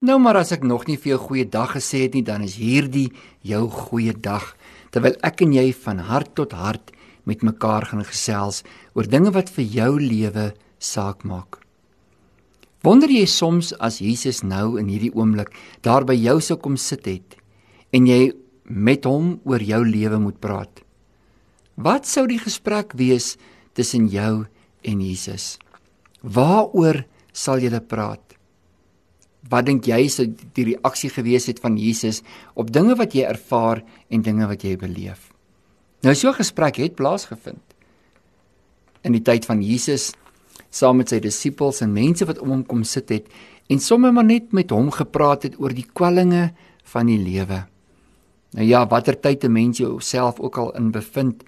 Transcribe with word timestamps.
Nou 0.00 0.14
maar 0.16 0.38
as 0.40 0.48
ek 0.54 0.62
nog 0.64 0.86
nie 0.88 0.96
vir 0.96 1.10
jou 1.10 1.18
goeie 1.26 1.44
dag 1.44 1.74
gesê 1.76 2.06
het 2.06 2.14
nie, 2.16 2.24
dan 2.24 2.40
is 2.40 2.54
hierdie 2.56 3.10
jou 3.44 3.66
goeie 3.68 4.14
dag 4.16 4.46
terwyl 4.94 5.18
ek 5.28 5.42
en 5.44 5.52
jy 5.52 5.66
van 5.76 6.00
hart 6.08 6.30
tot 6.40 6.54
hart 6.56 6.88
met 7.28 7.44
mekaar 7.44 7.84
gaan 7.90 8.06
gesels 8.08 8.62
oor 8.96 9.04
dinge 9.04 9.28
wat 9.34 9.52
vir 9.52 9.66
jou 9.68 9.90
lewe 10.00 10.46
saak 10.80 11.20
maak. 11.28 11.58
Wonder 12.80 13.12
jy 13.12 13.26
soms 13.28 13.74
as 13.76 14.00
Jesus 14.00 14.40
nou 14.40 14.80
in 14.80 14.88
hierdie 14.88 15.12
oomblik 15.12 15.52
daar 15.84 16.08
by 16.08 16.16
jou 16.16 16.38
sou 16.40 16.56
kom 16.56 16.80
sit 16.80 17.04
het 17.04 17.36
en 17.92 18.08
jy 18.08 18.32
met 18.64 19.04
hom 19.04 19.36
oor 19.44 19.60
jou 19.60 19.84
lewe 19.84 20.24
moet 20.24 20.40
praat? 20.40 20.80
Wat 21.76 22.08
sou 22.08 22.24
die 22.24 22.40
gesprek 22.40 22.96
wees 22.96 23.34
tussen 23.76 24.08
jou 24.08 24.46
en 24.80 25.04
Jesus? 25.04 25.58
Waaroor 26.24 27.04
sal 27.36 27.60
julle 27.60 27.84
praat? 27.84 28.39
Wat 29.48 29.66
dink 29.66 29.86
jy 29.86 30.08
sou 30.08 30.26
die 30.54 30.64
reaksie 30.64 31.10
gewees 31.10 31.46
het 31.46 31.60
van 31.60 31.78
Jesus 31.78 32.22
op 32.54 32.72
dinge 32.72 32.94
wat 32.94 33.14
jy 33.14 33.24
ervaar 33.24 33.82
en 34.10 34.22
dinge 34.22 34.46
wat 34.46 34.62
jy 34.62 34.76
beleef? 34.76 35.32
Nou 36.02 36.14
so 36.14 36.28
'n 36.28 36.34
gesprek 36.34 36.76
het 36.76 36.94
plaasgevind 36.94 37.62
in 39.02 39.12
die 39.12 39.22
tyd 39.22 39.44
van 39.44 39.62
Jesus 39.62 40.12
saam 40.70 40.96
met 40.96 41.08
sy 41.08 41.20
disippels 41.20 41.80
en 41.80 41.92
mense 41.92 42.24
wat 42.24 42.38
om 42.38 42.50
hom 42.50 42.64
kom 42.66 42.84
sit 42.84 43.08
het 43.08 43.26
en 43.68 43.78
sommer 43.78 44.12
maar 44.12 44.24
net 44.24 44.52
met 44.52 44.70
hom 44.70 44.90
gepraat 44.90 45.42
het 45.42 45.58
oor 45.60 45.72
die 45.74 45.86
kwellinge 45.94 46.52
van 46.84 47.06
die 47.06 47.18
lewe. 47.18 47.66
Nou 48.52 48.66
ja, 48.66 48.86
watter 48.86 49.14
tyd 49.14 49.44
'n 49.44 49.52
mens 49.52 49.78
jouself 49.78 50.40
ook 50.40 50.58
al 50.58 50.74
in 50.76 50.90
bevind 50.90 51.44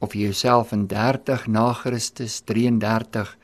of 0.00 0.14
jy 0.14 0.20
jouself 0.20 0.72
in 0.72 0.86
30 0.86 1.46
na 1.46 1.72
Christus 1.72 2.40
33 2.40 3.36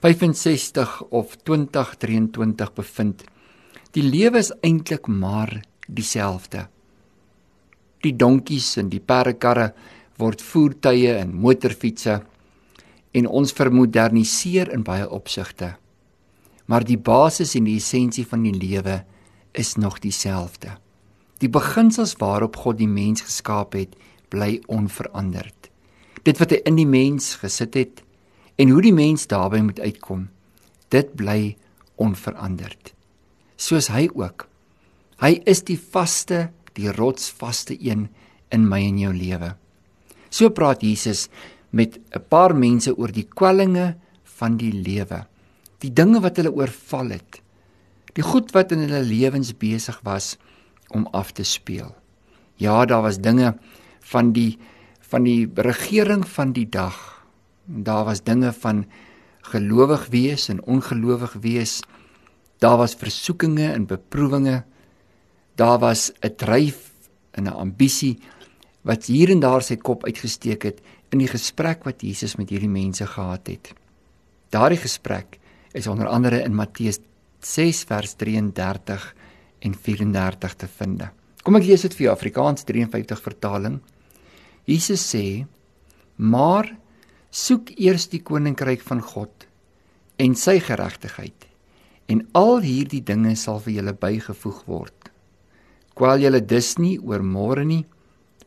65 0.00 1.02
of 1.10 1.36
2023 1.44 2.72
bevind. 2.72 3.24
Die 3.92 4.04
lewe 4.04 4.40
is 4.40 4.48
eintlik 4.64 5.10
maar 5.12 5.58
dieselfde. 5.86 6.68
Die 8.00 8.14
donkies 8.16 8.78
en 8.80 8.88
die 8.88 9.02
perdekarre 9.04 9.74
word 10.16 10.40
voertuie 10.40 11.12
en 11.18 11.36
motorfietsse 11.36 12.20
en 13.12 13.28
ons 13.28 13.52
vermoderniseer 13.52 14.72
in 14.72 14.86
baie 14.86 15.04
opsigte. 15.04 15.74
Maar 16.64 16.86
die 16.88 16.96
basis 16.96 17.52
en 17.58 17.68
die 17.68 17.76
essensie 17.76 18.24
van 18.24 18.46
die 18.46 18.56
lewe 18.56 19.02
is 19.52 19.74
nog 19.76 19.98
dieselfde. 20.00 20.78
Die 21.44 21.52
beginsels 21.52 22.16
waarop 22.20 22.56
God 22.56 22.78
die 22.80 22.88
mens 22.88 23.26
geskaap 23.26 23.76
het, 23.76 23.92
bly 24.32 24.60
onveranderd. 24.68 25.68
Dit 26.24 26.40
wat 26.40 26.54
hy 26.54 26.64
in 26.68 26.80
die 26.80 26.88
mens 26.88 27.34
gesit 27.42 27.76
het, 27.76 28.00
en 28.60 28.68
hoe 28.68 28.82
die 28.84 28.94
mens 28.94 29.24
daarbey 29.30 29.62
moet 29.64 29.80
uitkom. 29.80 30.28
Dit 30.92 31.14
bly 31.16 31.56
onveranderd. 32.00 32.92
Soos 33.56 33.88
hy 33.92 34.08
ook. 34.12 34.46
Hy 35.20 35.38
is 35.48 35.62
die 35.68 35.78
vaste, 35.80 36.48
die 36.76 36.92
rotsvaste 36.92 37.76
een 37.76 38.08
in 38.52 38.66
my 38.68 38.80
en 38.84 38.98
jou 39.00 39.12
lewe. 39.16 39.54
So 40.28 40.52
praat 40.52 40.82
Jesus 40.84 41.28
met 41.70 41.98
'n 42.12 42.24
paar 42.28 42.54
mense 42.54 42.96
oor 42.96 43.12
die 43.12 43.28
kwellinge 43.28 43.96
van 44.24 44.56
die 44.56 44.72
lewe. 44.72 45.26
Die 45.80 45.92
dinge 45.92 46.20
wat 46.20 46.36
hulle 46.36 46.52
oorval 46.52 47.10
het. 47.10 47.42
Die 48.14 48.22
goed 48.22 48.52
wat 48.52 48.72
in 48.72 48.78
hulle 48.78 49.02
lewens 49.02 49.56
besig 49.56 50.00
was 50.02 50.36
om 50.88 51.06
af 51.12 51.32
te 51.32 51.44
speel. 51.44 51.94
Ja, 52.56 52.84
daar 52.84 53.02
was 53.02 53.20
dinge 53.20 53.56
van 54.00 54.32
die 54.32 54.58
van 55.00 55.24
die 55.24 55.50
regering 55.54 56.28
van 56.28 56.52
die 56.52 56.68
dag 56.68 57.19
Daar 57.70 58.04
was 58.04 58.22
dinge 58.22 58.52
van 58.52 58.84
gelowig 59.40 60.06
wees 60.10 60.48
en 60.48 60.62
ongelowig 60.62 61.32
wees. 61.40 61.80
Daar 62.58 62.76
was 62.76 62.98
versoekinge 62.98 63.72
en 63.72 63.86
beproewinge. 63.86 64.64
Daar 65.54 65.78
was 65.78 66.12
'n 66.20 66.34
dryf 66.36 66.92
en 67.30 67.44
'n 67.44 67.54
ambisie 67.54 68.18
wat 68.82 69.04
hier 69.04 69.30
en 69.30 69.40
daar 69.40 69.62
sy 69.62 69.76
kop 69.76 70.04
uitgesteek 70.04 70.62
het 70.62 70.80
in 71.10 71.18
die 71.18 71.28
gesprek 71.28 71.84
wat 71.84 72.02
Jesus 72.02 72.36
met 72.36 72.50
hierdie 72.50 72.68
mense 72.68 73.06
gehad 73.06 73.46
het. 73.46 73.72
Daardie 74.50 74.80
gesprek 74.80 75.38
is 75.72 75.86
onder 75.86 76.06
andere 76.06 76.42
in 76.42 76.54
Matteus 76.54 76.98
6 77.40 77.84
vers 77.84 78.14
33 78.14 79.14
en 79.58 79.74
34 79.74 80.54
te 80.54 80.66
vind. 80.66 81.02
Kom 81.42 81.56
ek 81.56 81.64
lees 81.64 81.82
dit 81.82 81.94
vir 81.94 82.04
jou 82.04 82.14
Afrikaans 82.14 82.64
53 82.64 83.22
vertaling. 83.22 83.80
Jesus 84.64 85.14
sê: 85.14 85.46
"Maar 86.16 86.76
soek 87.30 87.70
eers 87.78 88.08
die 88.10 88.22
koninkryk 88.26 88.82
van 88.82 89.00
God 89.06 89.46
en 90.18 90.34
sy 90.34 90.58
geregtigheid 90.62 91.46
en 92.10 92.24
al 92.34 92.58
hierdie 92.64 93.02
dinge 93.06 93.36
sal 93.38 93.60
vir 93.62 93.76
julle 93.78 93.94
bygevoeg 93.94 94.64
word. 94.66 95.10
Kwel 95.94 96.24
julle 96.24 96.40
dus 96.42 96.74
nie 96.82 96.96
oor 96.98 97.22
môre 97.22 97.62
nie, 97.64 97.84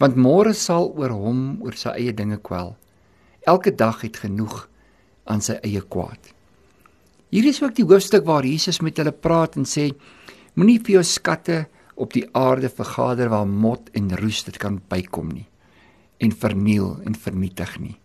want 0.03 0.19
môre 0.19 0.51
sal 0.57 0.89
oor 0.97 1.13
hom 1.15 1.61
oor 1.63 1.77
sy 1.79 1.93
eie 1.95 2.13
dinge 2.15 2.41
kwel. 2.43 2.73
Elke 3.47 3.71
dag 3.71 4.01
het 4.03 4.19
genoeg 4.19 4.65
aan 5.31 5.43
sy 5.43 5.55
eie 5.63 5.79
kwaad. 5.81 6.33
Hier 7.31 7.47
is 7.47 7.63
ook 7.63 7.77
die 7.79 7.87
hoofstuk 7.87 8.27
waar 8.27 8.45
Jesus 8.45 8.81
met 8.83 8.99
hulle 8.99 9.15
praat 9.15 9.55
en 9.57 9.65
sê: 9.65 9.93
Moenie 10.59 10.81
vir 10.83 10.99
jou 10.99 11.05
skatte 11.07 11.63
op 11.95 12.13
die 12.13 12.27
aarde 12.35 12.69
vergader 12.69 13.31
waar 13.31 13.47
mot 13.47 13.89
en 13.95 14.11
roes 14.19 14.43
dit 14.43 14.59
kan 14.59 14.81
bykom 14.91 15.31
nie 15.31 15.47
en 16.23 16.31
verniel 16.31 16.99
en 17.03 17.15
vernietig 17.19 17.79
nie. 17.81 17.97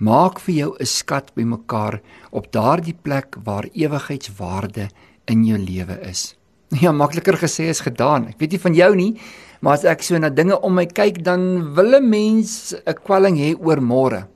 Maak 0.00 0.40
vir 0.40 0.54
jou 0.54 0.76
'n 0.80 0.86
skat 0.86 1.34
bymekaar 1.36 2.00
op 2.32 2.52
daardie 2.52 2.96
plek 3.02 3.36
waar 3.44 3.68
ewigheidswaarde 3.72 4.88
in 5.26 5.44
jou 5.44 5.58
lewe 5.58 6.00
is. 6.08 6.34
Ja, 6.80 6.92
makliker 6.92 7.36
gesê 7.36 7.68
as 7.68 7.80
gedaan. 7.80 8.28
Ek 8.28 8.38
weet 8.38 8.52
nie 8.52 8.58
van 8.58 8.74
jou 8.74 8.94
nie, 8.96 9.20
maar 9.60 9.74
as 9.74 9.84
ek 9.84 10.02
so 10.02 10.18
na 10.18 10.30
dinge 10.30 10.60
om 10.62 10.74
my 10.74 10.86
kyk, 10.86 11.22
dan 11.22 11.74
wil 11.74 11.96
'n 11.98 12.08
mens 12.08 12.74
'n 12.86 12.94
kwelling 13.04 13.36
hê 13.36 13.54
oor 13.60 13.80
môre. 13.80 14.26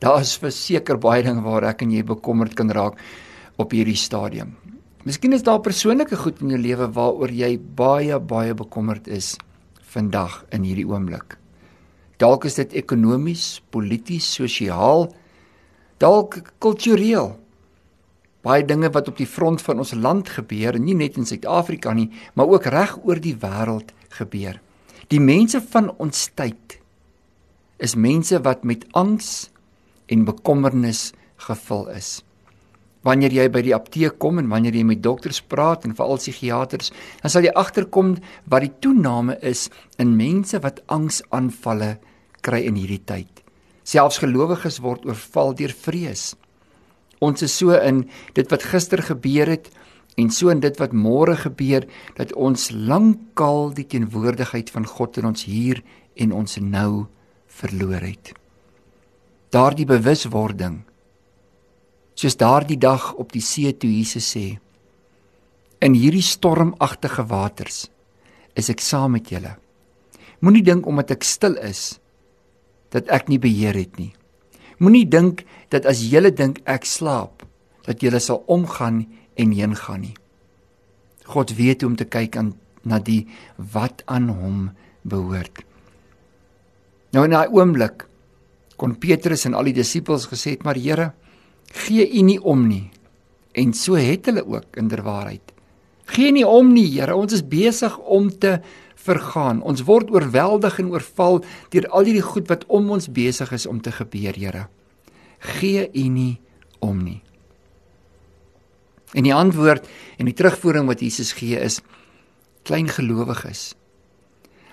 Daar 0.00 0.20
is 0.20 0.38
verseker 0.38 0.96
baie 0.96 1.22
dinge 1.22 1.42
waar 1.42 1.64
ek 1.64 1.82
en 1.82 1.90
jy 1.90 2.02
bekommerd 2.02 2.54
kan 2.54 2.70
raak 2.70 2.96
op 3.58 3.72
hierdie 3.72 3.96
stadium. 3.96 4.56
Miskien 5.04 5.32
is 5.32 5.42
daar 5.42 5.60
persoonlike 5.60 6.16
goed 6.16 6.40
in 6.40 6.50
jou 6.50 6.58
lewe 6.58 6.86
waaroor 6.92 7.30
jy 7.30 7.58
baie 7.58 8.18
baie 8.20 8.54
bekommerd 8.54 9.08
is 9.08 9.36
vandag 9.82 10.44
in 10.52 10.62
hierdie 10.62 10.86
oomblik. 10.86 11.36
Dalk 12.18 12.48
is 12.48 12.56
dit 12.58 12.72
ekonomies, 12.80 13.60
polities, 13.70 14.26
sosiaal, 14.40 15.06
dalk 16.02 16.40
kultureel. 16.58 17.36
Baie 18.42 18.64
dinge 18.66 18.90
wat 18.94 19.10
op 19.10 19.18
die 19.18 19.28
front 19.28 19.62
van 19.62 19.82
ons 19.82 19.94
land 19.94 20.30
gebeur, 20.34 20.78
nie 20.82 20.96
net 20.98 21.18
in 21.18 21.26
Suid-Afrika 21.26 21.94
nie, 21.94 22.08
maar 22.34 22.50
ook 22.50 22.66
reg 22.74 22.96
oor 23.04 23.22
die 23.22 23.36
wêreld 23.38 23.94
gebeur. 24.18 24.58
Die 25.14 25.22
mense 25.22 25.60
van 25.70 25.92
ons 26.02 26.26
tyd 26.34 26.78
is 27.78 27.94
mense 27.94 28.38
wat 28.42 28.64
met 28.66 28.82
angs 28.98 29.50
en 30.10 30.26
bekommernis 30.26 31.12
gevul 31.46 31.86
is. 31.94 32.18
Wanneer 33.06 33.30
jy 33.30 33.46
by 33.54 33.62
die 33.62 33.76
apteek 33.76 34.18
kom 34.18 34.40
en 34.42 34.50
wanneer 34.50 34.74
jy 34.74 34.82
met 34.84 35.04
dokters 35.04 35.38
praat 35.38 35.86
en 35.86 35.94
veral 35.94 36.18
psigiaters, 36.18 36.90
dan 37.22 37.30
sal 37.30 37.46
jy 37.46 37.54
agterkom 37.54 38.16
wat 38.50 38.66
die 38.66 38.74
toename 38.82 39.38
is 39.46 39.68
in 40.02 40.16
mense 40.18 40.58
wat 40.64 40.82
angsaanvalle 40.90 41.94
kry 42.44 42.64
in 42.68 42.78
hierdie 42.78 43.02
tyd. 43.04 43.42
Selfs 43.88 44.20
gelowiges 44.22 44.80
word 44.84 45.06
oorval 45.08 45.54
deur 45.56 45.72
vrees. 45.72 46.34
Ons 47.24 47.42
is 47.42 47.54
so 47.56 47.74
in 47.74 48.04
dit 48.36 48.50
wat 48.52 48.66
gister 48.70 49.02
gebeur 49.02 49.50
het 49.50 49.70
en 50.18 50.30
so 50.34 50.50
in 50.50 50.60
dit 50.60 50.74
wat 50.80 50.94
môre 50.94 51.36
gebeur 51.38 51.86
dat 52.18 52.34
ons 52.34 52.70
lankal 52.74 53.72
die 53.74 53.86
teenwoordigheid 53.86 54.70
van 54.74 54.86
God 54.86 55.18
in 55.18 55.30
ons 55.30 55.46
hier 55.46 55.82
en 56.18 56.34
ons 56.34 56.58
nou 56.62 57.06
verloor 57.60 58.02
het. 58.02 58.34
Daardie 59.54 59.86
bewuswording 59.88 60.82
soos 62.18 62.34
daardie 62.34 62.78
dag 62.78 63.12
op 63.14 63.30
die 63.32 63.42
see 63.44 63.70
toe 63.78 63.90
Jesus 63.90 64.26
sê 64.34 64.58
in 65.84 65.94
hierdie 65.94 66.24
stormagtige 66.26 67.22
waters 67.30 67.86
is 68.58 68.66
ek 68.72 68.82
saam 68.82 69.14
met 69.14 69.30
julle. 69.30 69.54
Moenie 70.42 70.64
dink 70.66 70.86
omdat 70.90 71.14
ek 71.14 71.26
stil 71.26 71.54
is 71.62 72.00
dat 72.94 73.08
ek 73.12 73.28
nie 73.28 73.38
beheer 73.38 73.76
het 73.76 73.98
nie. 73.98 74.12
Moenie 74.78 75.06
dink 75.08 75.44
dat 75.72 75.86
as 75.86 76.00
jy 76.06 76.30
dink 76.30 76.60
ek 76.64 76.86
slaap, 76.86 77.44
dat 77.84 78.02
jy 78.02 78.12
sal 78.18 78.44
omgaan 78.46 79.06
en 79.36 79.52
heen 79.52 79.74
gaan 79.74 80.00
nie. 80.00 80.14
God 81.28 81.52
weet 81.56 81.82
hoe 81.82 81.90
om 81.90 81.96
te 81.96 82.08
kyk 82.08 82.36
aan 82.36 82.54
na 82.88 82.98
die 82.98 83.26
wat 83.56 84.02
aan 84.06 84.28
hom 84.32 84.70
behoort. 85.02 85.64
Nou 87.12 87.24
in 87.24 87.34
daai 87.34 87.52
oomblik 87.52 88.06
kon 88.78 88.96
Petrus 89.00 89.44
en 89.48 89.56
al 89.58 89.70
die 89.70 89.80
disippels 89.80 90.28
gesê 90.30 90.56
het: 90.56 90.64
"Maar 90.64 90.76
Here, 90.76 91.12
gee 91.72 92.06
U 92.18 92.22
nie 92.22 92.40
om 92.40 92.66
nie." 92.68 92.90
En 93.52 93.72
so 93.72 93.94
het 93.94 94.26
hulle 94.26 94.46
ook 94.46 94.76
inderwaarheid. 94.76 95.57
Gee 96.08 96.32
nie 96.32 96.46
om 96.46 96.72
nie, 96.72 96.88
Here, 96.94 97.14
ons 97.14 97.34
is 97.36 97.44
besig 97.44 97.94
om 97.98 98.30
te 98.30 98.58
vergaan. 99.08 99.62
Ons 99.62 99.84
word 99.88 100.10
oorweldig 100.12 100.78
en 100.80 100.90
oorval 100.94 101.42
deur 101.72 101.88
al 101.92 102.08
hierdie 102.08 102.24
goed 102.24 102.48
wat 102.48 102.64
om 102.72 102.90
ons 102.96 103.10
besig 103.12 103.52
is 103.52 103.66
om 103.68 103.80
te 103.84 103.92
gebeur, 103.92 104.36
Here. 104.36 104.66
Gee 105.58 105.88
U 105.92 106.08
nie 106.08 106.38
om 106.84 107.02
nie. 107.04 107.20
En 109.16 109.24
die 109.24 109.34
antwoord 109.34 109.86
en 110.18 110.28
die 110.28 110.36
terugvoering 110.36 110.88
wat 110.88 111.00
Jesus 111.00 111.32
gee 111.32 111.56
is 111.60 111.80
klein 112.68 112.90
gelowiges. 112.92 113.72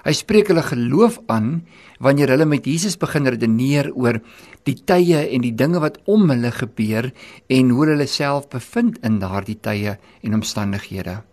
Hy 0.05 0.13
spreek 0.13 0.51
hulle 0.51 0.61
geloof 0.61 1.17
aan 1.33 1.63
wanneer 2.03 2.29
hulle 2.35 2.45
met 2.45 2.67
Jesus 2.69 2.97
begin 3.01 3.25
redeneer 3.25 3.89
oor 3.97 4.19
die 4.69 4.77
tye 4.77 5.23
en 5.33 5.41
die 5.41 5.55
dinge 5.57 5.81
wat 5.81 5.97
om 6.05 6.29
hulle 6.29 6.51
gebeur 6.53 7.09
en 7.49 7.71
hoe 7.73 7.87
hulle 7.89 8.05
self 8.09 8.45
bevind 8.53 8.99
in 9.05 9.17
daardie 9.23 9.57
tye 9.57 9.95
en 9.97 10.37
omstandighede. 10.37 11.23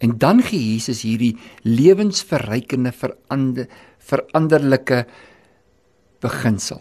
En 0.00 0.14
dan 0.16 0.40
gee 0.46 0.62
Jesus 0.76 1.02
hierdie 1.04 1.34
lewensverrykende 1.66 2.94
verander 2.96 3.66
veranderlike 4.00 5.04
beginsel. 6.24 6.80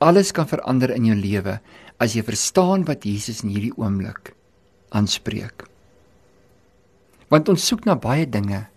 Alles 0.00 0.32
kan 0.32 0.48
verander 0.48 0.94
in 0.94 1.10
jou 1.10 1.16
lewe 1.18 1.58
as 2.00 2.16
jy 2.16 2.24
verstaan 2.24 2.86
wat 2.88 3.04
Jesus 3.04 3.42
in 3.44 3.52
hierdie 3.52 3.74
oomblik 3.76 4.32
aanspreek. 4.96 5.66
Want 7.30 7.52
ons 7.52 7.66
soek 7.68 7.84
na 7.86 7.94
baie 8.00 8.24
dinge. 8.26 8.69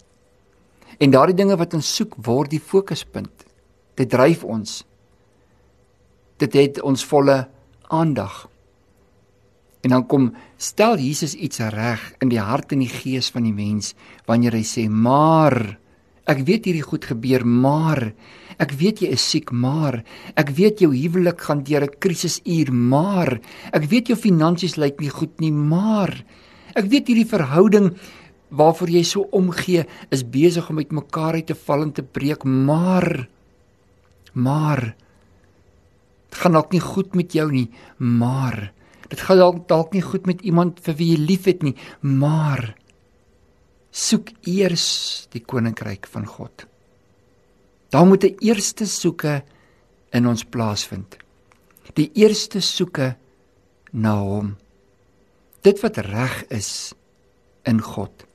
En 0.98 1.12
daardie 1.12 1.36
dinge 1.36 1.58
wat 1.58 1.74
ons 1.74 1.96
soek, 1.96 2.16
word 2.26 2.54
die 2.54 2.62
fokuspunt. 2.62 3.46
Dit 3.96 4.10
dryf 4.10 4.44
ons. 4.44 4.82
Dit 6.38 6.54
het 6.54 6.82
ons 6.82 7.06
volle 7.06 7.48
aandag. 7.94 8.48
En 9.84 9.92
dan 9.92 10.06
kom 10.08 10.32
stel 10.58 10.98
Jesus 10.98 11.36
iets 11.36 11.60
reg 11.60 12.02
in 12.24 12.32
die 12.32 12.40
hart 12.40 12.72
en 12.72 12.80
die 12.80 12.92
gees 12.92 13.28
van 13.36 13.44
die 13.44 13.56
mens 13.56 13.94
wanneer 14.30 14.56
hy 14.56 14.64
sê 14.64 14.88
maar 14.88 15.58
ek 16.30 16.46
weet 16.48 16.70
hierdie 16.70 16.86
goed 16.86 17.04
gebeur 17.04 17.44
maar 17.44 18.14
ek 18.64 18.72
weet 18.80 19.02
jy 19.04 19.10
is 19.12 19.26
siek 19.28 19.52
maar 19.52 20.00
ek 20.40 20.54
weet 20.56 20.84
jou 20.86 20.94
huwelik 20.94 21.44
gaan 21.44 21.66
deur 21.68 21.84
'n 21.84 22.00
krisisuur 22.00 22.72
maar 22.72 23.42
ek 23.74 23.90
weet 23.92 24.08
jou 24.08 24.16
finansies 24.16 24.78
lyk 24.80 25.02
nie 25.02 25.12
goed 25.12 25.36
nie 25.42 25.52
maar 25.52 26.24
ek 26.76 26.88
weet 26.88 27.08
hierdie 27.12 27.28
verhouding 27.28 27.92
waarvoor 28.54 28.90
jy 28.90 29.04
so 29.04 29.28
omgee 29.34 29.86
is 30.14 30.24
besig 30.24 30.70
om 30.70 30.78
uitmekaar 30.78 31.42
uit 31.42 31.50
te 31.50 31.58
val 31.58 31.88
en 31.88 31.92
te 31.92 32.06
breek 32.06 32.46
maar 32.46 33.28
maar 34.34 34.96
dit 36.30 36.40
gaan 36.42 36.56
dalk 36.58 36.72
nie 36.74 36.82
goed 36.82 37.16
met 37.16 37.34
jou 37.34 37.50
nie 37.52 37.70
maar 37.98 38.72
Dit 39.14 39.22
gaan 39.22 39.38
dalk 39.38 39.58
dalk 39.70 39.92
nie 39.94 40.02
goed 40.02 40.26
met 40.26 40.42
iemand 40.42 40.80
vir 40.82 40.96
wie 40.98 41.12
jy 41.12 41.20
liefhet 41.22 41.62
nie, 41.62 41.76
maar 42.02 42.72
soek 43.94 44.32
eers 44.50 45.28
die 45.36 45.44
koninkryk 45.46 46.10
van 46.10 46.26
God. 46.26 46.66
Daar 47.94 48.08
moet 48.10 48.24
'n 48.26 48.38
eerste 48.42 48.86
soeke 48.86 49.44
in 50.12 50.28
ons 50.28 50.44
plaasvind. 50.44 51.18
Die 51.94 52.10
eerste 52.14 52.60
soeke 52.60 53.16
na 53.92 54.18
hom. 54.18 54.58
Dit 55.62 55.80
wat 55.82 55.98
reg 55.98 56.46
is 56.50 56.94
in 57.64 57.82
God. 57.82 58.26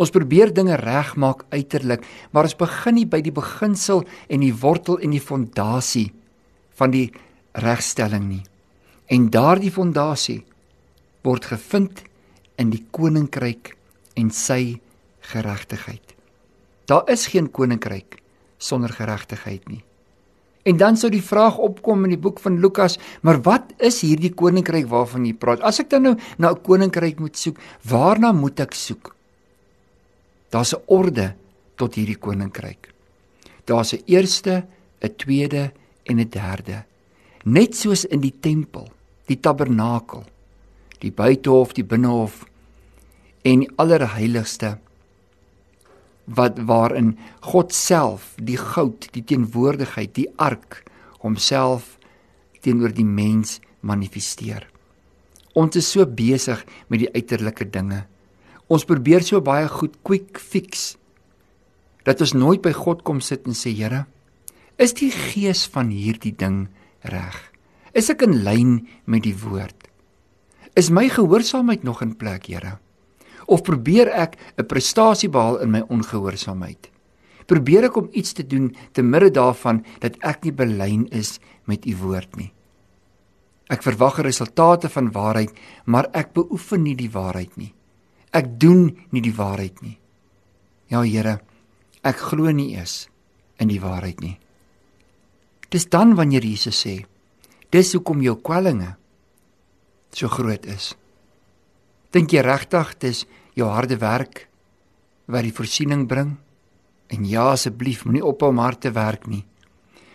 Ons 0.00 0.10
probeer 0.10 0.50
dinge 0.54 0.76
regmaak 0.80 1.44
uiterlik, 1.54 2.02
maar 2.32 2.48
ons 2.48 2.58
begin 2.58 2.98
nie 2.98 3.06
by 3.06 3.20
die 3.22 3.34
beginsel 3.34 4.02
en 4.28 4.42
die 4.42 4.54
wortel 4.54 4.98
en 4.98 5.14
die 5.14 5.22
fondasie 5.22 6.08
van 6.74 6.90
die 6.90 7.06
regstelling 7.62 8.26
nie. 8.26 8.42
En 9.06 9.30
daardie 9.30 9.70
fondasie 9.70 10.40
word 11.24 11.46
gevind 11.52 12.02
in 12.58 12.72
die 12.74 12.82
koninkryk 12.90 13.74
en 14.18 14.30
sy 14.34 14.80
geregtigheid. 15.30 16.14
Daar 16.90 17.08
is 17.10 17.28
geen 17.32 17.48
koninkryk 17.50 18.18
sonder 18.58 18.92
geregtigheid 18.92 19.68
nie. 19.70 19.82
En 20.64 20.78
dan 20.80 20.96
sou 20.96 21.10
die 21.12 21.22
vraag 21.22 21.58
opkom 21.60 22.06
in 22.06 22.14
die 22.14 22.20
boek 22.20 22.40
van 22.40 22.56
Lukas, 22.60 22.96
maar 23.20 23.42
wat 23.44 23.74
is 23.84 24.00
hierdie 24.00 24.32
koninkryk 24.32 24.88
waarvan 24.88 25.26
jy 25.28 25.34
praat? 25.36 25.60
As 25.60 25.80
ek 25.80 25.90
dan 25.92 26.02
nou 26.02 26.14
na 26.38 26.52
'n 26.52 26.62
koninkryk 26.62 27.20
moet 27.20 27.36
soek, 27.36 27.58
waarna 27.84 28.32
moet 28.32 28.60
ek 28.60 28.72
soek? 28.72 29.13
Daar's 30.54 30.74
'n 30.74 30.82
orde 30.86 31.34
tot 31.74 31.94
hierdie 31.98 32.18
koninkryk. 32.18 32.94
Daar's 33.66 33.92
'n 33.92 34.02
eerste, 34.06 34.66
'n 35.02 35.16
tweede 35.16 35.72
en 36.04 36.20
'n 36.20 36.30
derde 36.30 36.84
net 37.44 37.76
soos 37.76 38.04
in 38.08 38.22
die 38.24 38.32
tempel, 38.40 38.88
die 39.28 39.38
tabernakel, 39.40 40.24
die 41.04 41.12
buitehof, 41.12 41.74
die 41.76 41.84
binnehof 41.84 42.44
en 43.44 43.64
die 43.64 43.70
allerheiligste 43.80 44.78
wat 46.24 46.56
waarin 46.64 47.18
God 47.44 47.74
self, 47.76 48.32
die 48.40 48.56
goud, 48.56 49.10
die 49.12 49.24
teenwoordigheid, 49.28 50.14
die 50.16 50.30
ark 50.40 50.80
homself 51.20 51.98
teenoor 52.64 52.94
die 52.96 53.04
mens 53.04 53.58
manifesteer. 53.84 54.64
Ons 55.52 55.76
is 55.76 55.90
so 55.92 56.06
besig 56.08 56.64
met 56.88 57.04
die 57.04 57.12
uiterlike 57.12 57.68
dinge. 57.68 58.06
Ons 58.72 58.86
probeer 58.88 59.24
so 59.24 59.42
baie 59.44 59.66
goed 59.68 59.98
quick 60.06 60.38
fix 60.40 60.94
dat 62.04 62.20
ons 62.20 62.34
nooit 62.36 62.60
by 62.64 62.72
God 62.76 63.02
kom 63.04 63.20
sit 63.24 63.48
en 63.48 63.56
sê 63.56 63.72
Here, 63.72 64.04
is 64.80 64.92
die 64.96 65.10
gees 65.12 65.64
van 65.72 65.92
hierdie 65.92 66.34
ding 66.36 66.66
reg? 67.08 67.36
Is 67.96 68.10
ek 68.12 68.24
in 68.26 68.42
lyn 68.44 68.72
met 69.08 69.24
die 69.24 69.36
woord? 69.36 69.88
Is 70.76 70.90
my 70.90 71.06
gehoorsaamheid 71.08 71.84
nog 71.84 72.02
in 72.02 72.16
plek, 72.18 72.48
Here? 72.50 72.78
Of 73.46 73.62
probeer 73.62 74.08
ek 74.08 74.36
'n 74.58 74.66
prestasie 74.66 75.28
behaal 75.28 75.60
in 75.60 75.70
my 75.70 75.82
ongehoorsaamheid? 75.88 76.90
Probeer 77.46 77.84
ek 77.84 77.96
om 77.96 78.08
iets 78.12 78.32
te 78.32 78.46
doen 78.46 78.74
te 78.92 79.02
midde 79.02 79.30
daarvan 79.30 79.84
dat 80.00 80.16
ek 80.24 80.44
nie 80.44 80.52
belyn 80.52 81.06
is 81.12 81.38
met 81.64 81.86
u 81.86 81.96
woord 81.96 82.36
nie? 82.36 82.52
Ek 83.68 83.82
verwag 83.82 84.18
resultate 84.18 84.88
van 84.88 85.12
waarheid, 85.12 85.52
maar 85.84 86.08
ek 86.12 86.32
beoefen 86.32 86.82
nie 86.82 86.96
die 86.96 87.10
waarheid 87.10 87.56
nie. 87.56 87.74
Ek 88.34 88.56
doen 88.58 88.88
nie 89.14 89.22
die 89.22 89.34
waarheid 89.34 89.80
nie. 89.82 89.98
Ja 90.90 91.04
Here, 91.06 91.38
ek 92.02 92.18
glo 92.30 92.50
nie 92.52 92.74
eens 92.74 93.06
in 93.62 93.70
die 93.70 93.80
waarheid 93.80 94.20
nie. 94.20 94.36
Dis 95.70 95.86
dan 95.90 96.14
wanneer 96.18 96.44
Jesus 96.44 96.82
sê: 96.84 97.06
"Dis 97.70 97.94
hoekom 97.94 98.22
jou 98.22 98.36
kwellinge 98.36 98.96
so 100.12 100.28
groot 100.28 100.66
is." 100.66 100.94
Dink 102.12 102.30
jy 102.30 102.42
regtig 102.42 102.98
dis 102.98 103.26
jou 103.54 103.68
harde 103.68 103.96
werk 103.98 104.48
wat 105.26 105.42
die 105.42 105.52
voorsiening 105.52 106.06
bring? 106.06 106.36
En 107.10 107.24
ja 107.26 107.50
asseblief, 107.50 108.04
moenie 108.04 108.24
ophou 108.24 108.50
om 108.50 108.58
hard 108.58 108.80
te 108.80 108.92
werk 108.92 109.26
nie. 109.26 109.44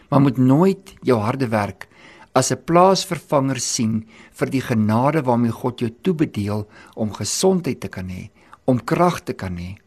Maar 0.10 0.22
moet 0.22 0.38
nooit 0.38 0.94
jou 1.04 1.20
harde 1.20 1.48
werk 1.48 1.89
as 2.34 2.52
'n 2.52 2.64
plaasvervanger 2.66 3.60
sien 3.60 4.06
vir 4.32 4.50
die 4.50 4.62
genade 4.62 5.22
waarmee 5.22 5.52
God 5.52 5.80
jou 5.80 5.90
toebedeel 6.02 6.68
om 6.96 7.14
gesondheid 7.14 7.80
te 7.80 7.88
kan 7.88 8.10
hê, 8.10 8.30
om 8.66 8.80
krag 8.80 9.24
te 9.24 9.34
kan 9.34 9.58
hê 9.58 9.78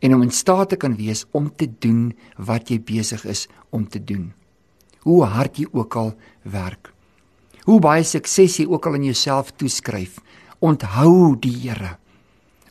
en 0.00 0.14
om 0.14 0.22
in 0.22 0.30
staat 0.30 0.68
te 0.68 0.76
kan 0.76 0.96
wees 0.96 1.26
om 1.32 1.50
te 1.56 1.68
doen 1.78 2.14
wat 2.36 2.70
jy 2.70 2.80
besig 2.80 3.24
is 3.24 3.48
om 3.70 3.88
te 3.88 4.04
doen 4.04 4.32
hoe 5.06 5.24
hard 5.24 5.60
jy 5.60 5.68
ook 5.72 5.96
al 5.96 6.12
werk. 6.42 6.92
Hoe 7.68 7.80
baie 7.80 8.04
sukses 8.04 8.58
jy 8.60 8.66
ook 8.68 8.86
al 8.88 8.98
in 8.98 9.10
jouself 9.10 9.52
toeskryf, 9.56 10.18
onthou 10.60 11.36
die 11.40 11.54
Here. 11.62 11.96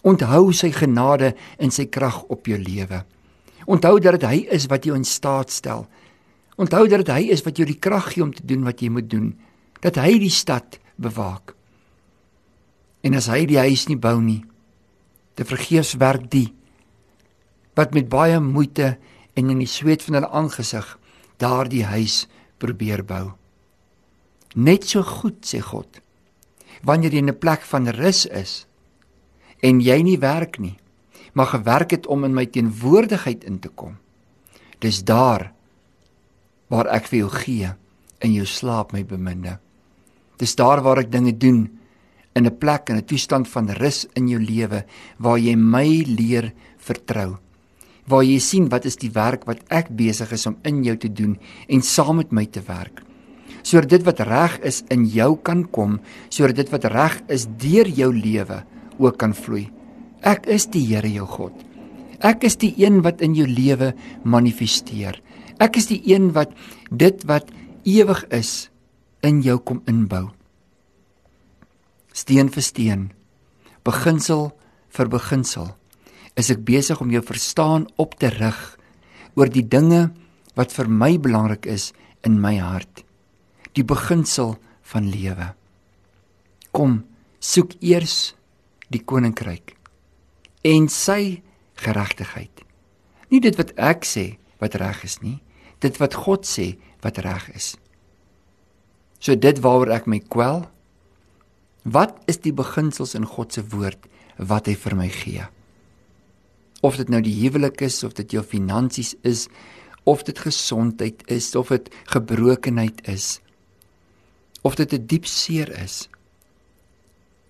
Onthou 0.04 0.52
sy 0.56 0.72
genade 0.72 1.34
en 1.60 1.72
sy 1.72 1.88
krag 1.92 2.22
op 2.32 2.48
jou 2.48 2.58
lewe. 2.60 3.04
Onthou 3.68 3.98
dat 4.00 4.20
dit 4.20 4.28
hy 4.30 4.38
is 4.56 4.70
wat 4.72 4.86
jou 4.88 4.96
in 4.96 5.06
staat 5.06 5.52
stel. 5.52 5.88
Onthou 6.60 6.88
dat 6.92 7.08
hy 7.14 7.30
is 7.32 7.44
wat 7.46 7.60
jou 7.60 7.68
die 7.68 7.80
krag 7.80 8.12
gee 8.14 8.24
om 8.26 8.34
te 8.36 8.44
doen 8.44 8.66
wat 8.68 8.82
jy 8.84 8.92
moet 8.92 9.08
doen. 9.08 9.32
Dat 9.80 9.96
hy 9.96 10.18
die 10.20 10.34
stad 10.34 10.80
bewaak. 11.00 11.56
En 13.02 13.16
as 13.16 13.30
hy 13.32 13.46
die 13.48 13.62
huis 13.62 13.88
nie 13.88 14.00
bou 14.00 14.18
nie, 14.20 14.42
te 15.40 15.48
vergeefs 15.48 15.96
werk 16.02 16.28
die 16.32 16.50
wat 17.80 17.94
met 17.96 18.10
baie 18.12 18.42
moeite 18.44 18.98
en 19.40 19.52
in 19.54 19.62
die 19.62 19.70
sweet 19.70 20.04
van 20.04 20.18
hulle 20.18 20.32
aangesig 20.36 20.88
daardie 21.40 21.86
huis 21.88 22.26
probeer 22.60 23.06
bou. 23.08 23.30
Net 24.60 24.84
so 24.90 25.00
goed 25.06 25.46
sê 25.48 25.62
God. 25.64 26.02
Wanneer 26.84 27.14
jy 27.16 27.24
in 27.24 27.30
'n 27.30 27.40
plek 27.40 27.62
van 27.62 27.88
rus 27.88 28.26
is 28.26 28.66
en 29.64 29.80
jy 29.80 30.02
nie 30.04 30.18
werk 30.20 30.60
nie, 30.60 30.76
maar 31.34 31.56
gewerk 31.56 31.92
het 31.92 32.08
om 32.08 32.24
in 32.24 32.34
my 32.34 32.46
teenwoordigheid 32.46 33.44
in 33.44 33.60
te 33.60 33.70
kom. 33.70 33.98
Dis 34.80 35.04
daar 35.04 35.54
waar 36.70 36.88
ek 36.88 37.08
vir 37.08 37.20
jou 37.20 37.30
gee 37.30 37.74
in 38.22 38.34
jou 38.34 38.46
slaap 38.46 38.94
my 38.94 39.04
beminde. 39.04 39.58
Dis 40.38 40.56
daar 40.56 40.82
waar 40.82 41.00
ek 41.00 41.12
dinge 41.12 41.38
doen 41.38 41.70
in 42.36 42.46
'n 42.46 42.58
plek 42.58 42.90
en 42.90 42.98
'n 42.98 43.06
toestand 43.06 43.48
van 43.48 43.70
rus 43.70 44.08
in 44.16 44.28
jou 44.28 44.40
lewe 44.40 44.86
waar 45.18 45.38
jy 45.38 45.56
my 45.56 46.04
leer 46.06 46.54
vertrou 46.78 47.40
waar 48.10 48.26
jy 48.26 48.40
sien 48.42 48.68
wat 48.74 48.88
is 48.90 48.98
die 49.00 49.12
werk 49.14 49.46
wat 49.48 49.62
ek 49.74 49.92
besig 49.98 50.34
is 50.34 50.48
om 50.50 50.58
in 50.68 50.82
jou 50.86 50.96
te 50.98 51.12
doen 51.14 51.38
en 51.70 51.86
saam 51.86 52.20
met 52.20 52.34
my 52.34 52.46
te 52.50 52.64
werk. 52.66 53.04
Sodat 53.62 53.92
dit 53.94 54.06
wat 54.08 54.24
reg 54.26 54.58
is 54.66 54.82
in 54.94 55.06
jou 55.12 55.36
kan 55.46 55.66
kom, 55.76 56.00
sodat 56.34 56.58
dit 56.64 56.72
wat 56.74 56.88
reg 56.90 57.20
is 57.30 57.46
deur 57.62 57.90
jou 57.94 58.10
lewe 58.16 58.64
ook 58.98 59.20
kan 59.20 59.36
vloei. 59.36 59.68
Ek 60.26 60.48
is 60.52 60.66
die 60.72 60.84
Here 60.90 61.10
jou 61.12 61.28
God. 61.30 61.54
Ek 62.20 62.44
is 62.44 62.58
die 62.60 62.74
een 62.82 63.00
wat 63.06 63.22
in 63.24 63.36
jou 63.38 63.48
lewe 63.48 63.94
manifesteer. 64.24 65.22
Ek 65.60 65.76
is 65.76 65.90
die 65.92 66.02
een 66.08 66.32
wat 66.34 66.54
dit 66.92 67.24
wat 67.28 67.52
ewig 67.84 68.24
is 68.32 68.70
in 69.22 69.42
jou 69.44 69.60
kom 69.60 69.84
inbou. 69.88 70.30
steen 72.20 72.50
vir 72.52 72.64
steen, 72.66 73.04
beginsel 73.88 74.50
vir 74.92 75.08
beginsel, 75.12 75.70
is 76.36 76.50
ek 76.52 76.66
besig 76.68 77.00
om 77.00 77.12
jou 77.14 77.22
verstaan 77.24 77.88
op 78.02 78.18
te 78.20 78.32
rig 78.34 78.60
oor 79.40 79.52
die 79.52 79.64
dinge 79.64 80.10
wat 80.58 80.74
vir 80.76 80.90
my 80.92 81.14
belangrik 81.22 81.68
is 81.70 81.92
in 82.28 82.40
my 82.42 82.58
hart. 82.60 83.06
Die 83.78 83.86
beginsel 83.86 84.58
van 84.92 85.08
lewe. 85.08 85.54
Kom, 86.76 87.04
soek 87.40 87.78
eers 87.80 88.34
die 88.92 89.00
koninkryk 89.00 89.76
en 90.68 90.90
sy 90.92 91.40
geregtigheid. 91.80 92.66
Nie 93.32 93.40
dit 93.40 93.56
wat 93.56 93.72
ek 93.78 94.04
sê 94.04 94.26
wat 94.60 94.76
reg 94.82 95.06
is 95.08 95.22
nie, 95.24 95.38
dit 95.80 95.98
wat 96.02 96.18
God 96.26 96.48
sê 96.48 96.78
wat 97.04 97.22
reg 97.24 97.50
is. 97.56 97.76
So 99.20 99.36
dit 99.36 99.60
waaroor 99.64 99.92
ek 99.96 100.08
my 100.08 100.20
kwel, 100.32 100.66
wat 101.84 102.20
is 102.28 102.40
die 102.44 102.56
beginsels 102.56 103.16
in 103.16 103.28
God 103.28 103.56
se 103.56 103.64
woord 103.72 104.08
wat 104.38 104.68
hy 104.68 104.76
vir 104.80 104.96
my 104.96 105.10
gee? 105.12 105.48
Of 106.84 107.00
dit 107.00 107.10
nou 107.12 107.20
die 107.24 107.36
huwelik 107.42 107.82
is 107.84 108.04
of 108.08 108.16
dit 108.16 108.38
jou 108.38 108.44
finansies 108.44 109.16
is 109.28 109.48
of 110.08 110.24
dit 110.24 110.40
gesondheid 110.40 111.26
is 111.28 111.52
of 111.60 111.72
dit 111.76 111.90
gebrokenheid 112.12 113.04
is 113.12 113.40
of 114.64 114.76
dit 114.76 114.94
'n 114.94 115.08
diep 115.08 115.26
seer 115.26 115.70
is 115.84 116.10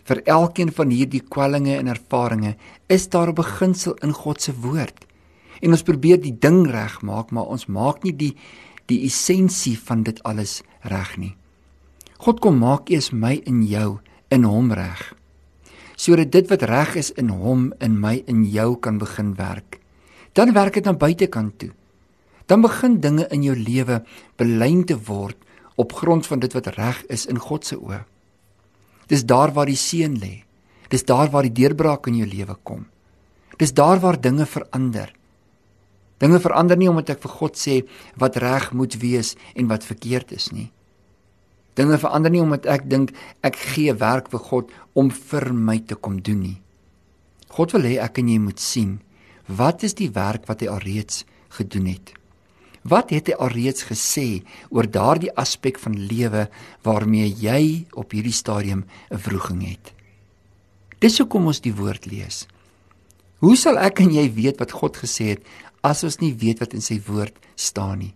vir 0.10 0.22
elkeen 0.26 0.72
van 0.74 0.90
hierdie 0.90 1.22
kwellinge 1.22 1.78
en 1.78 1.88
ervarings 1.88 2.58
is 2.88 3.10
daar 3.10 3.30
'n 3.30 3.36
beginsel 3.36 3.94
in 4.02 4.14
God 4.14 4.42
se 4.42 4.54
woord. 4.54 5.06
En 5.62 5.76
ons 5.76 5.86
probeer 5.86 6.20
die 6.22 6.36
ding 6.36 6.64
regmaak, 6.68 7.32
maar 7.32 7.52
ons 7.52 7.68
maak 7.68 8.04
nie 8.04 8.16
die 8.16 8.34
die 8.90 9.04
essensie 9.06 9.76
van 9.78 10.02
dit 10.02 10.18
alles 10.26 10.64
reg 10.82 11.12
nie. 11.22 11.36
God 12.18 12.40
kom 12.42 12.58
maak 12.58 12.90
eers 12.90 13.12
my 13.14 13.36
in 13.46 13.62
jou 13.70 14.00
in 14.34 14.48
hom 14.50 14.72
reg. 14.74 15.04
Sodat 15.94 16.32
dit 16.34 16.50
wat 16.50 16.66
reg 16.66 16.96
is 16.98 17.12
in 17.22 17.30
hom 17.30 17.70
in 17.86 18.00
my 18.02 18.16
in 18.26 18.48
jou 18.50 18.80
kan 18.82 18.98
begin 18.98 19.36
werk. 19.38 19.78
Dan 20.34 20.56
werk 20.58 20.80
dit 20.80 20.88
aan 20.88 20.98
buitekant 20.98 21.60
toe. 21.62 21.70
Dan 22.50 22.66
begin 22.66 22.98
dinge 23.00 23.28
in 23.30 23.44
jou 23.46 23.56
lewe 23.56 24.02
belyn 24.42 24.84
te 24.90 24.98
word 24.98 25.38
op 25.78 25.94
grond 25.94 26.26
van 26.28 26.42
dit 26.42 26.54
wat 26.58 26.74
reg 26.76 27.04
is 27.14 27.28
in 27.30 27.38
God 27.40 27.66
se 27.66 27.78
oë. 27.78 28.02
Dis 29.08 29.26
daar 29.26 29.54
waar 29.54 29.70
die 29.70 29.80
seën 29.80 30.18
lê. 30.18 30.44
Dis 30.90 31.06
daar 31.06 31.30
waar 31.30 31.46
die 31.46 31.54
deurbraak 31.54 32.10
in 32.10 32.18
jou 32.20 32.28
lewe 32.28 32.58
kom. 32.64 32.88
Dis 33.58 33.74
daar 33.74 34.00
waar 34.02 34.20
dinge 34.22 34.46
verander. 34.46 35.14
Dinge 36.20 36.40
verander 36.44 36.78
nie 36.78 36.90
omdat 36.92 37.16
ek 37.16 37.24
vir 37.24 37.36
God 37.40 37.60
sê 37.60 37.76
wat 38.20 38.38
reg 38.44 38.72
moet 38.76 39.00
wees 39.00 39.36
en 39.56 39.70
wat 39.72 39.88
verkeerd 39.88 40.34
is 40.36 40.52
nie. 40.52 40.70
Dinge 41.80 41.98
verander 42.02 42.32
nie 42.32 42.44
omdat 42.44 42.68
ek 42.68 42.90
dink 42.92 43.14
ek 43.46 43.56
gee 43.74 43.94
werk 43.96 44.28
vir 44.34 44.44
God 44.52 44.74
om 45.00 45.12
vir 45.12 45.54
my 45.56 45.80
te 45.80 45.96
kom 45.96 46.20
doen 46.20 46.42
nie. 46.44 46.58
God 47.50 47.74
wil 47.76 47.88
hê 47.88 47.98
ek 48.04 48.20
en 48.20 48.32
jy 48.32 48.40
moet 48.44 48.60
sien 48.60 49.00
wat 49.50 49.84
is 49.88 49.96
die 49.98 50.12
werk 50.14 50.46
wat 50.50 50.62
hy 50.62 50.70
alreeds 50.70 51.24
gedoen 51.56 51.88
het. 51.90 52.12
Wat 52.84 53.10
het 53.12 53.32
hy 53.32 53.36
alreeds 53.40 53.88
gesê 53.90 54.44
oor 54.70 54.88
daardie 54.88 55.32
aspek 55.36 55.80
van 55.82 55.98
lewe 55.98 56.46
waarmee 56.86 57.28
jy 57.28 57.88
op 57.98 58.14
hierdie 58.16 58.36
stadium 58.36 58.86
'n 59.12 59.18
vroeging 59.18 59.64
het? 59.68 59.94
Dis 61.00 61.18
hoekom 61.18 61.48
ons 61.48 61.62
die 61.62 61.74
woord 61.74 62.06
lees. 62.06 62.48
Hoe 63.40 63.56
sal 63.56 63.80
ek 63.80 64.02
en 64.04 64.12
jy 64.12 64.26
weet 64.36 64.60
wat 64.60 64.76
God 64.76 65.00
gesê 65.00 65.34
het 65.36 65.44
as 65.86 66.04
ons 66.04 66.20
nie 66.20 66.34
weet 66.36 66.60
wat 66.60 66.74
in 66.76 66.84
sy 66.84 67.00
woord 67.08 67.36
staan 67.56 68.02
nie? 68.04 68.14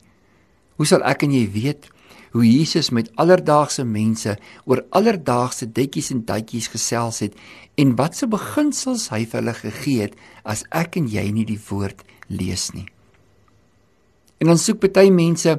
Hoe 0.75 0.87
sal 0.89 1.05
ek 1.07 1.23
en 1.23 1.35
jy 1.35 1.45
weet 1.53 1.87
hoe 2.33 2.43
Jesus 2.43 2.89
met 2.91 3.11
alledaagse 3.21 3.85
mense 3.85 4.33
oor 4.65 4.81
alledaagse 4.91 5.69
detjies 5.69 6.09
en 6.11 6.23
duitjies 6.27 6.67
gesels 6.73 7.21
het 7.23 7.37
en 7.79 7.93
watse 7.99 8.27
beginsels 8.27 9.07
hy 9.13 9.21
vir 9.29 9.39
hulle 9.39 9.53
gegee 9.59 10.07
het 10.07 10.17
as 10.43 10.65
ek 10.73 10.97
en 10.99 11.07
jy 11.07 11.27
nie 11.31 11.45
die 11.47 11.61
woord 11.69 12.03
lees 12.27 12.71
nie? 12.73 12.87
En 14.41 14.51
dan 14.51 14.59
soek 14.59 14.81
baie 14.91 15.13
mense 15.13 15.55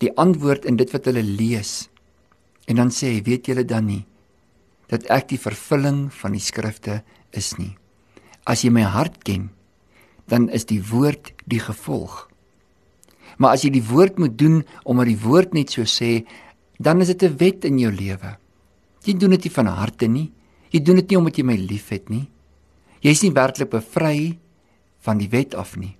die 0.00 0.14
antwoord 0.16 0.64
in 0.64 0.78
dit 0.80 0.88
wat 0.94 1.04
hulle 1.10 1.24
lees. 1.26 1.90
En 2.64 2.80
dan 2.80 2.90
sê 2.94 3.12
hy, 3.12 3.20
weet 3.26 3.50
julle 3.50 3.66
dan 3.68 3.90
nie 3.90 4.04
dat 4.92 5.06
ek 5.08 5.30
die 5.30 5.40
vervulling 5.40 6.10
van 6.12 6.34
die 6.36 6.42
skrifte 6.44 6.98
is 7.32 7.54
nie. 7.56 7.72
As 8.44 8.62
jy 8.64 8.70
my 8.70 8.82
hart 8.82 9.22
ken, 9.24 9.50
dan 10.26 10.48
is 10.48 10.64
die 10.64 10.82
woord 10.82 11.32
die 11.46 11.60
gevolg. 11.60 12.28
Maar 13.38 13.56
as 13.56 13.64
jy 13.64 13.72
die 13.74 13.84
woord 13.84 14.18
moet 14.18 14.38
doen 14.38 14.62
omdat 14.84 15.06
die 15.06 15.18
woord 15.18 15.54
net 15.54 15.70
so 15.70 15.86
sê, 15.88 16.24
dan 16.78 17.00
is 17.00 17.08
dit 17.08 17.22
'n 17.22 17.36
wet 17.36 17.64
in 17.64 17.78
jou 17.78 17.92
lewe. 17.92 18.36
Jy 19.04 19.14
doen 19.18 19.30
dit 19.30 19.44
nie 19.44 19.50
van 19.50 19.66
harte 19.66 20.06
nie. 20.06 20.32
Jy 20.70 20.80
doen 20.82 20.96
dit 20.96 21.08
nie 21.10 21.18
omdat 21.18 21.38
jy 21.38 21.44
my 21.44 21.56
liefhet 21.56 22.08
nie. 22.08 22.30
Jy's 23.02 23.22
nie 23.22 23.32
werklik 23.32 23.70
bevry 23.70 24.38
van 25.00 25.18
die 25.18 25.28
wet 25.28 25.54
af 25.54 25.76
nie. 25.76 25.96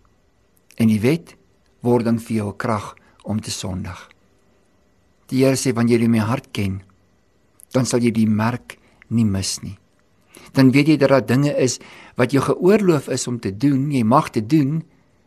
En 0.79 0.89
die 0.89 1.01
wet 1.01 1.37
word 1.83 2.05
dan 2.05 2.19
vir 2.19 2.37
jou 2.37 2.49
'n 2.49 2.57
krag 2.57 2.95
om 3.25 3.41
te 3.41 3.51
sondig. 3.51 4.09
Die 5.29 5.45
Here 5.45 5.57
sê 5.57 5.73
wanneer 5.75 6.01
jy 6.01 6.09
my 6.09 6.19
hart 6.19 6.53
ken, 6.53 6.83
dan 7.73 7.87
sal 7.87 8.01
jy 8.01 8.11
die 8.11 8.27
merk 8.27 8.79
nie 9.09 9.25
mis 9.25 9.63
nie. 9.63 9.79
Dan 10.53 10.71
weet 10.71 10.93
jy 10.93 10.97
dat 10.97 11.09
daar 11.09 11.27
dinge 11.27 11.53
is 11.57 11.79
wat 12.17 12.33
jou 12.33 12.43
geoorloof 12.45 13.09
is 13.09 13.27
om 13.27 13.41
te 13.41 13.57
doen, 13.57 13.91
jy 13.91 14.03
mag 14.05 14.31
dit 14.31 14.49
doen, 14.49 14.83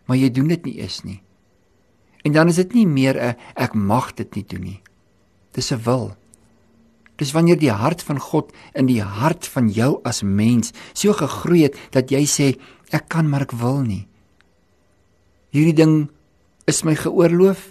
maar 0.06 0.18
jy 0.18 0.30
doen 0.32 0.48
dit 0.48 0.66
nie 0.66 0.78
eens 0.82 1.02
nie. 1.04 1.22
En 2.26 2.34
dan 2.34 2.50
is 2.50 2.56
dit 2.62 2.74
nie 2.74 2.88
meer 2.88 3.16
'n 3.18 3.36
ek 3.56 3.74
mag 3.74 4.14
dit 4.14 4.36
nie 4.36 4.46
doen 4.48 4.62
nie. 4.62 4.82
Dis 5.52 5.72
'n 5.72 5.82
wil. 5.84 6.16
Dis 7.16 7.32
wanneer 7.32 7.60
die 7.60 7.72
hart 7.72 8.04
van 8.04 8.20
God 8.20 8.52
in 8.74 8.86
die 8.86 9.02
hart 9.02 9.48
van 9.48 9.70
jou 9.70 10.00
as 10.04 10.24
mens 10.24 10.72
so 10.94 11.14
gegroei 11.14 11.64
het 11.64 11.78
dat 11.92 12.12
jy 12.12 12.26
sê 12.26 12.60
ek 12.92 13.08
kan 13.08 13.30
maar 13.30 13.42
ek 13.42 13.52
wil 13.52 13.82
nie. 13.82 14.08
Hierdie 15.50 15.74
ding 15.74 16.10
is 16.68 16.84
my 16.84 16.96
geoorloof, 16.96 17.70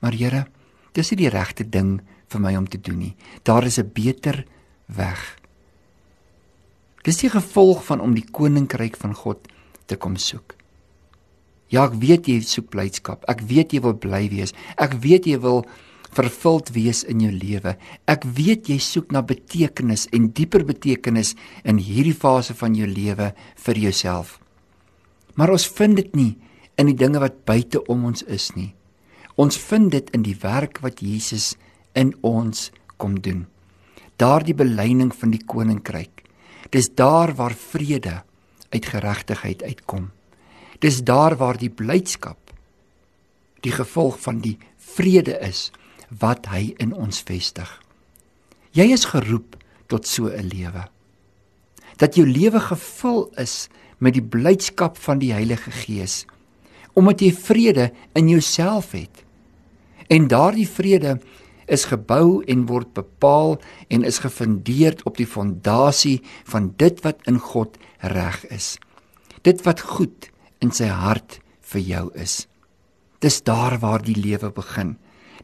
maar 0.00 0.12
Here, 0.12 0.46
dis 0.92 1.10
nie 1.10 1.28
die 1.28 1.28
regte 1.34 1.68
ding 1.68 2.00
vir 2.28 2.40
my 2.40 2.56
om 2.56 2.68
te 2.68 2.80
doen 2.80 2.98
nie. 2.98 3.16
Daar 3.42 3.64
is 3.64 3.78
'n 3.78 3.90
beter 3.92 4.44
weg. 4.86 5.37
Dis 7.06 7.20
die 7.22 7.30
gevolg 7.30 7.84
van 7.86 8.00
om 8.02 8.14
die 8.16 8.26
koninkryk 8.26 8.96
van 8.98 9.14
God 9.14 9.46
te 9.86 9.96
kom 9.96 10.16
soek. 10.16 10.54
Ja, 11.68 11.84
ek 11.84 11.98
weet 12.00 12.28
jy 12.30 12.40
soek 12.48 12.70
blydskap. 12.72 13.26
Ek 13.28 13.42
weet 13.44 13.74
jy 13.76 13.82
wil 13.84 13.94
bly 14.00 14.24
wees. 14.32 14.54
Ek 14.80 14.96
weet 15.04 15.28
jy 15.28 15.36
wil 15.42 15.62
vervuld 16.16 16.72
wees 16.72 17.02
in 17.04 17.20
jou 17.20 17.32
lewe. 17.32 17.74
Ek 18.08 18.24
weet 18.24 18.70
jy 18.72 18.78
soek 18.80 19.12
na 19.12 19.22
betekenis 19.22 20.06
en 20.16 20.30
dieper 20.32 20.64
betekenis 20.68 21.34
in 21.68 21.80
hierdie 21.82 22.16
fase 22.16 22.56
van 22.56 22.76
jou 22.76 22.88
lewe 22.88 23.32
vir 23.66 23.82
jouself. 23.84 24.38
Maar 25.36 25.52
ons 25.54 25.68
vind 25.78 26.00
dit 26.00 26.16
nie 26.16 26.32
in 26.80 26.88
die 26.90 26.96
dinge 26.98 27.20
wat 27.22 27.44
buite 27.46 27.82
om 27.92 28.08
ons 28.08 28.24
is 28.26 28.50
nie. 28.56 28.72
Ons 29.38 29.58
vind 29.68 29.92
dit 29.92 30.08
in 30.16 30.24
die 30.26 30.36
werk 30.42 30.80
wat 30.82 31.02
Jesus 31.04 31.52
in 31.94 32.14
ons 32.26 32.70
kom 32.98 33.20
doen. 33.22 33.44
Daardie 34.18 34.56
belyning 34.56 35.12
van 35.14 35.30
die 35.30 35.44
koninkryk. 35.46 36.24
Dis 36.70 36.90
daar 36.94 37.34
waar 37.34 37.54
vrede 37.54 38.22
uit 38.68 38.86
geregtigheid 38.86 39.62
uitkom. 39.62 40.10
Dis 40.78 41.02
daar 41.02 41.36
waar 41.36 41.58
die 41.58 41.70
blydskap 41.70 42.38
die 43.60 43.72
gevolg 43.74 44.20
van 44.22 44.38
die 44.38 44.56
vrede 44.94 45.34
is 45.42 45.70
wat 46.20 46.46
hy 46.46 46.74
in 46.78 46.94
ons 46.94 47.24
vestig. 47.26 47.68
Jy 48.70 48.92
is 48.94 49.08
geroep 49.10 49.56
tot 49.86 50.06
so 50.06 50.28
'n 50.28 50.48
lewe. 50.48 50.86
Dat 51.96 52.14
jou 52.14 52.26
lewe 52.26 52.60
gevul 52.60 53.30
is 53.36 53.68
met 53.98 54.14
die 54.14 54.22
blydskap 54.22 54.96
van 54.96 55.18
die 55.18 55.32
Heilige 55.32 55.70
Gees 55.70 56.24
omdat 56.98 57.20
jy 57.22 57.32
vrede 57.32 57.92
in 58.18 58.28
jouself 58.28 58.92
het. 58.92 59.24
En 60.08 60.28
daardie 60.28 60.68
vrede 60.68 61.18
is 61.68 61.86
gebou 61.90 62.42
en 62.48 62.66
word 62.68 62.92
bepaal 62.96 63.58
en 63.92 64.06
is 64.08 64.20
gefundeer 64.24 64.98
op 65.08 65.18
die 65.20 65.28
fondasie 65.28 66.18
van 66.48 66.72
dit 66.80 67.02
wat 67.04 67.24
in 67.30 67.38
God 67.38 67.78
reg 68.00 68.44
is. 68.54 68.76
Dit 69.46 69.64
wat 69.66 69.84
goed 69.84 70.30
in 70.64 70.72
sy 70.74 70.88
hart 70.90 71.40
vir 71.72 71.84
jou 71.84 72.06
is. 72.18 72.46
Dis 73.22 73.40
daar 73.46 73.78
waar 73.82 74.02
die 74.02 74.16
lewe 74.18 74.50
begin. 74.54 74.96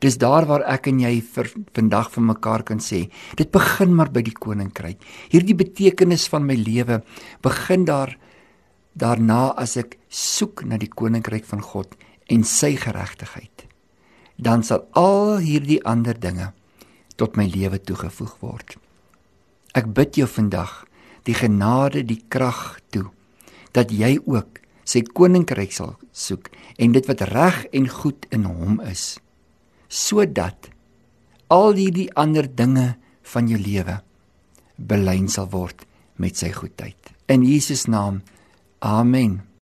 Dis 0.02 0.18
daar 0.18 0.46
waar 0.50 0.64
ek 0.68 0.88
en 0.90 1.00
jy 1.04 1.18
vir 1.34 1.50
vandag 1.76 2.10
vir 2.14 2.26
mekaar 2.34 2.64
kan 2.66 2.80
sê, 2.82 3.06
dit 3.38 3.50
begin 3.54 3.94
maar 3.94 4.10
by 4.12 4.24
die 4.26 4.34
koninkryk. 4.34 4.98
Hierdie 5.30 5.56
betekenis 5.56 6.26
van 6.32 6.46
my 6.48 6.56
lewe 6.58 7.00
begin 7.42 7.86
daar 7.88 8.16
daarna 8.94 9.54
as 9.58 9.76
ek 9.80 9.98
soek 10.08 10.64
na 10.66 10.78
die 10.78 10.90
koninkryk 10.90 11.46
van 11.46 11.62
God 11.62 11.94
en 12.30 12.44
sy 12.46 12.74
geregtigheid 12.78 13.66
dan 14.36 14.64
sal 14.66 14.86
al 14.98 15.38
hierdie 15.44 15.80
ander 15.84 16.18
dinge 16.18 16.50
tot 17.16 17.36
my 17.38 17.46
lewe 17.50 17.78
toegevoeg 17.78 18.34
word 18.42 18.76
ek 19.74 19.90
bid 19.94 20.18
jou 20.20 20.28
vandag 20.30 20.82
die 21.28 21.36
genade 21.38 22.04
die 22.06 22.20
krag 22.28 22.80
toe 22.94 23.08
dat 23.74 23.94
jy 23.94 24.16
ook 24.24 24.60
sy 24.84 25.02
koninkryk 25.02 25.72
sal 25.72 25.94
soek 26.12 26.50
en 26.78 26.92
dit 26.96 27.06
wat 27.08 27.24
reg 27.30 27.64
en 27.72 27.88
goed 27.88 28.26
in 28.34 28.46
hom 28.50 28.80
is 28.84 29.14
sodat 29.88 30.70
al 31.54 31.76
hierdie 31.78 32.10
ander 32.18 32.48
dinge 32.48 32.94
van 33.34 33.48
jou 33.48 33.60
lewe 33.60 34.00
belyn 34.76 35.28
sal 35.30 35.48
word 35.52 35.86
met 36.18 36.38
sy 36.38 36.50
goedheid. 36.54 36.98
In 37.30 37.44
Jesus 37.46 37.86
naam. 37.86 38.22
Amen. 38.78 39.44